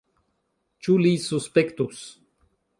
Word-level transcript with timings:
Ĉu 0.87 0.95
li 1.03 1.13
suspektus? 1.27 2.05